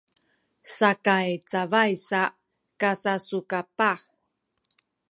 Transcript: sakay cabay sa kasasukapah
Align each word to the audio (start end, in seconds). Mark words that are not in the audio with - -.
sakay 0.75 1.29
cabay 1.49 1.91
sa 2.07 2.21
kasasukapah 2.81 3.99